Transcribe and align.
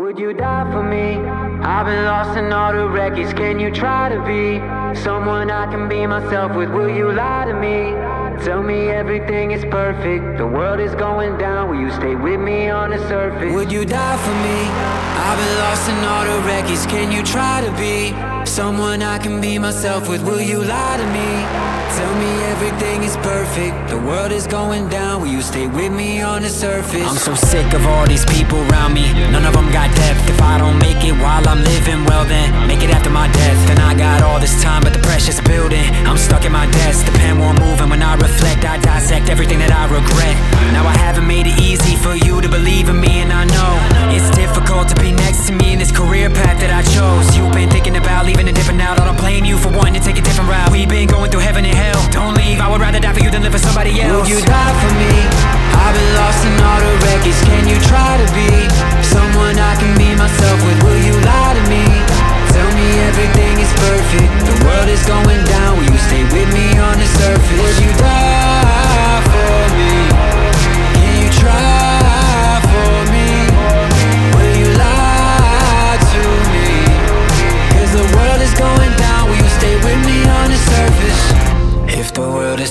Would 0.00 0.18
you 0.18 0.32
die 0.32 0.64
for 0.72 0.82
me? 0.82 1.16
I've 1.60 1.84
been 1.84 2.06
lost 2.06 2.34
in 2.38 2.50
all 2.54 2.72
the 2.72 2.88
wreckage. 2.88 3.36
Can 3.36 3.60
you 3.60 3.70
try 3.70 4.08
to 4.08 4.18
be 4.24 4.58
someone 4.98 5.50
I 5.50 5.70
can 5.70 5.90
be 5.90 6.06
myself 6.06 6.56
with? 6.56 6.70
Will 6.70 6.88
you 6.88 7.12
lie 7.12 7.44
to 7.44 7.52
me? 7.52 7.92
Tell 8.42 8.62
me 8.62 8.88
everything 8.88 9.50
is 9.50 9.62
perfect. 9.66 10.38
The 10.38 10.46
world 10.46 10.80
is 10.80 10.94
going 10.94 11.36
down. 11.36 11.68
Will 11.68 11.78
you 11.78 11.90
stay 11.90 12.14
with 12.14 12.40
me 12.40 12.70
on 12.70 12.92
the 12.92 12.98
surface? 13.08 13.52
Would 13.52 13.70
you 13.70 13.84
die 13.84 14.16
for 14.16 14.36
me? 14.46 14.58
I've 15.28 15.38
been 15.38 15.58
lost 15.58 15.90
in 15.90 15.98
all 16.02 16.24
the 16.24 16.46
wreckage. 16.46 16.86
Can 16.90 17.12
you 17.12 17.22
try 17.22 17.60
to 17.60 17.70
be 17.72 18.14
someone 18.46 19.02
I 19.02 19.18
can 19.18 19.38
be 19.38 19.58
myself 19.58 20.08
with? 20.08 20.22
Will 20.22 20.40
you 20.40 20.64
lie 20.64 20.96
to 20.96 21.06
me? 21.12 21.30
Tell 21.98 22.14
me 22.14 22.30
everything 22.44 23.02
is 23.02 23.16
perfect. 23.18 23.90
The 23.90 23.98
world 23.98 24.32
is 24.32 24.46
going 24.46 24.88
down. 24.88 25.20
Will 25.20 25.28
you 25.28 25.42
stay 25.42 25.66
with 25.66 25.92
me 25.92 26.22
on 26.22 26.40
the 26.42 26.48
surface? 26.48 27.06
I'm 27.06 27.16
so 27.16 27.34
sick 27.34 27.74
of 27.74 27.84
all 27.86 28.06
these 28.06 28.24
people 28.24 28.58
around 28.70 28.94
me. 28.94 29.10
If 30.30 30.40
I 30.40 30.58
don't 30.58 30.78
make 30.78 31.02
it 31.02 31.16
while 31.18 31.42
I'm 31.48 31.62
living, 31.64 32.04
well 32.04 32.24
then 32.24 32.68
make 32.68 32.82
it 32.86 32.90
after 32.90 33.10
my 33.10 33.26
death. 33.26 33.66
Then 33.66 33.78
I 33.80 33.94
got 33.98 34.22
all 34.22 34.29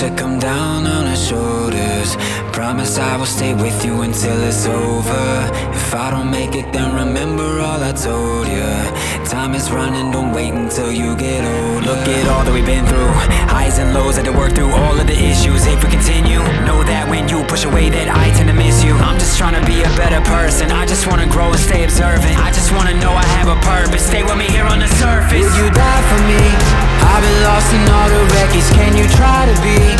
to 0.00 0.08
come 0.16 0.38
down 0.38 0.86
on 0.86 1.04
our 1.06 1.14
shoulders, 1.14 2.16
promise 2.56 2.96
I 2.96 3.18
will 3.18 3.26
stay 3.26 3.52
with 3.52 3.84
you 3.84 4.00
until 4.00 4.42
it's 4.44 4.64
over. 4.64 5.26
If 5.76 5.94
I 5.94 6.08
don't 6.10 6.30
make 6.30 6.54
it, 6.54 6.72
then 6.72 6.94
remember 6.94 7.60
all 7.60 7.82
I 7.84 7.92
told 7.92 8.48
you. 8.48 8.64
Time 9.28 9.52
is 9.54 9.70
running, 9.70 10.10
don't 10.10 10.32
wait 10.32 10.54
until 10.54 10.90
you 10.90 11.14
get 11.16 11.44
old. 11.44 11.84
Look 11.84 12.08
at 12.08 12.26
all 12.32 12.44
that 12.44 12.54
we've 12.54 12.64
been 12.64 12.86
through, 12.86 13.12
highs 13.52 13.78
and 13.78 13.92
lows, 13.92 14.16
had 14.16 14.24
to 14.24 14.32
work 14.32 14.54
through 14.54 14.72
all 14.72 14.96
of 14.98 15.06
the 15.06 15.12
issues. 15.12 15.66
If 15.66 15.84
we 15.84 15.90
continue, 15.90 16.40
know 16.64 16.80
that 16.88 17.04
when 17.10 17.28
you 17.28 17.44
push 17.44 17.66
away, 17.66 17.90
that 17.90 18.08
I 18.08 18.32
tend 18.32 18.48
to 18.48 18.56
miss 18.56 18.82
you. 18.82 18.94
I'm 19.04 19.18
just 19.18 19.36
trying 19.36 19.60
to 19.60 19.64
be 19.68 19.82
a 19.84 19.92
better 20.00 20.24
person. 20.24 20.72
I 20.72 20.86
just 20.86 21.08
wanna 21.08 21.28
grow 21.28 21.52
and 21.52 21.60
stay 21.60 21.84
observant. 21.84 22.40
I 22.40 22.48
just 22.52 22.72
wanna 22.72 22.94
know 23.04 23.12
I 23.12 23.26
have 23.36 23.52
a 23.52 23.60
purpose. 23.60 24.06
Stay 24.06 24.22
with 24.24 24.38
me 24.38 24.48
here 24.48 24.64
on 24.64 24.78
the 24.80 24.88
surface. 24.96 25.44
Would 25.44 25.60
you 25.60 25.68
die 25.76 25.89
lost 27.60 27.74
in 27.74 27.88
all 27.90 28.08
the 28.08 28.34
wreckage. 28.34 28.68
Can 28.72 28.96
you 28.96 29.06
try 29.08 29.44
to 29.46 29.54
be 29.62 29.99